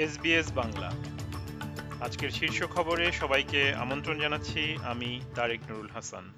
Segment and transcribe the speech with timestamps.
[0.00, 0.90] SBS Bangla.
[2.00, 6.32] আজকের শীর্ষ খবরে সবাইকে আমন্ত্রণ জানাচ্ছি আমি তারেক নুরুল হাসান।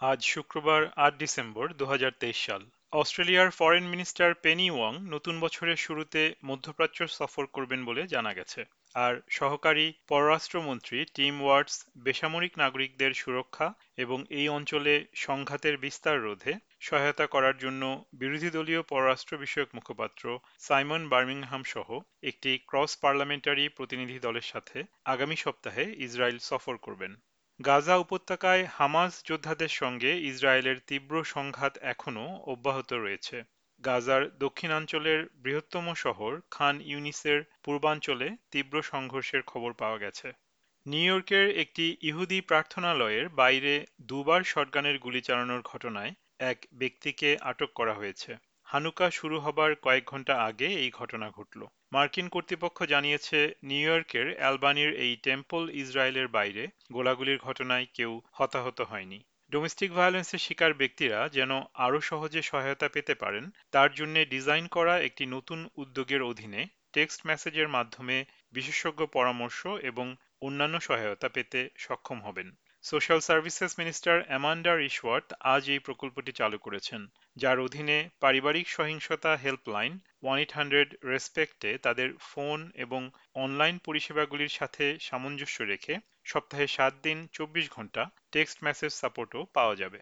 [0.00, 2.62] আজ শুক্রবার আট ডিসেম্বর দু হাজার তেইশ সাল।
[2.92, 8.64] অস্ট্রেলিয়ার ফরেন মিনিস্টার পেনি ওয়াং নতুন বছরের শুরুতে মধ্যপ্রাচ্য সফর করবেন বলে জানা গেছে।
[8.94, 17.26] আর সহকারী পররাষ্ট্রমন্ত্রী টিম ওয়ার্ডস বেসামরিক নাগরিকদের সুরক্ষা এবং এই অঞ্চলে সংঘাতের বিস্তার রোধে সহায়তা
[17.26, 20.24] করার জন্য বিরোধী দলীয় পররাষ্ট্র বিষয়ক মুখপাত্র
[20.58, 21.88] সাইমন বার্মিংহাম সহ
[22.22, 27.12] একটি ক্রস পার্লামেন্টারি প্রতিনিধি দলের সাথে আগামী সপ্তাহে ইসরায়েল সফর করবেন।
[27.60, 33.36] গাজা উপত্যকায় হামাস যোদ্ধাদের সঙ্গে ইসরায়েলের তীব্র সংঘাত এখনও অব্যাহত রয়েছে।
[33.84, 40.28] গাজার দক্ষিণাঞ্চলের বৃহত্তম শহর খান ইউনিসের পূর্বাঞ্চলে তীব্র সংঘর্ষের খবর পাওয়া গেছে।
[40.86, 47.94] নিউ ইয়র্কের একটি ইহুদি প্রার্থনালয়ের বাইরে দুবার শটগানের গুলি চালানোর ঘটনায় এক ব্যক্তিকে আটক করা
[47.94, 48.30] হয়েছে।
[48.70, 51.60] হানুকা শুরু হবার কয়েক ঘণ্টা আগে এই ঘটনা ঘটল।
[51.92, 59.18] মার্কিন কর্তৃপক্ষ জানিয়েছে, নিউ ইয়র্কের অ্যালবানির এই টেম্পল ইসরায়েলের বাইরে গোলাগুলির ঘটনায় কেউ হতাহত হয়নি।
[59.52, 65.24] ডোমেস্টিক ভায়োলেন্সের শিকার ব্যক্তিরা যেন আরও সহজে সহায়তা পেতে পারেন, তার জন্য ডিজাইন করা একটি
[65.26, 68.16] নতুন উদ্যোগের অধীনে টেক্সট মেসেজের মাধ্যমে
[68.52, 70.06] বিশেষজ্ঞ পরামর্শ এবং
[70.40, 72.48] অন্যান্য সহায়তা পেতে সক্ষম হবেন।
[72.84, 77.00] Social services minister Amanda Rishworth আজ এই প্রকল্পটি চালু করেছেন।
[77.36, 79.92] যার অধীনে পারিবারিক সহিংসতা হেল্পলাইন,
[80.22, 85.94] ওয়ান এইট হান্ড্রেড রেসপেক্টে তাদের ফোন এবং অনলাইন পরিষেবাগুলির সাথে সামঞ্জস্য রেখে
[86.24, 90.00] সপ্তাহে সাত দিন, চব্বিশ ঘণ্টা টেক্সট মেসেজ সাপোর্টও পাওয়া যাবে।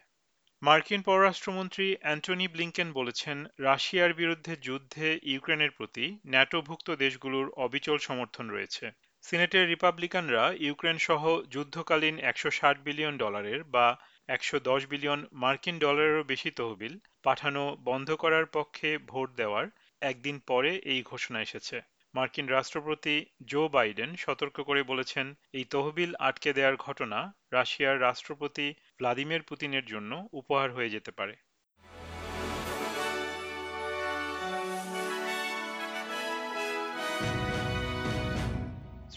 [0.61, 8.91] মার্কিন পররাষ্ট্রমন্ত্রী অ্যান্টনি ব্লিংকেন বলেছেন, রাশিয়ার বিরুদ্ধে যুদ্ধে ইউক্রেনের প্রতি ন্যাটোভুক্ত দেশগুলোর অবিচল সমর্থন রয়েছে।
[9.23, 13.87] সিনেটের রিপাবলিকানরা ইউক্রেন সহ যুদ্ধকালীন একশো ষাট বিলিয়ন ডলারের বা
[14.29, 19.65] একশো দশ বিলিয়ন মার্কিন ডলারেরও বেশি তহবিল পাঠানো বন্ধ করার পক্ষে ভোট দেওয়ার
[20.01, 21.77] একদিন পরে এই ঘোষণা এসেছে।
[22.13, 23.15] মার্কিন রাষ্ট্রপতি
[23.45, 27.19] জো বাইডেন সতর্ক করে বলেছেন, এই তহবিল আটকে দেওয়ার ঘটনা
[27.51, 28.67] রাশিয়ার রাষ্ট্রপতি
[28.99, 31.35] ভ্লাদিমির পুতিনের জন্য উপহার হয়ে যেতে পারে।